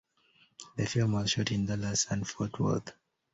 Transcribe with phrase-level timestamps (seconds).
[0.77, 2.91] The film was shot in Dallas and Fort Worth.